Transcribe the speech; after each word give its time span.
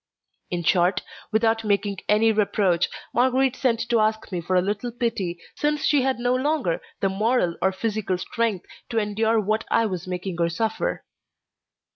In 0.49 0.63
short, 0.63 1.03
without 1.31 1.63
making 1.63 1.99
any 2.09 2.31
reproach, 2.31 2.89
Marguerite 3.13 3.55
sent 3.55 3.87
to 3.89 3.99
ask 3.99 4.31
me 4.31 4.41
for 4.41 4.55
a 4.55 4.59
little 4.61 4.91
pity, 4.91 5.39
since 5.53 5.83
she 5.83 6.01
had 6.01 6.17
no 6.17 6.33
longer 6.33 6.81
the 7.01 7.09
moral 7.09 7.55
or 7.61 7.71
physical 7.71 8.17
strength 8.17 8.65
to 8.89 8.97
endure 8.97 9.39
what 9.39 9.63
I 9.69 9.85
was 9.85 10.07
making 10.07 10.37
her 10.39 10.49
suffer. 10.49 11.05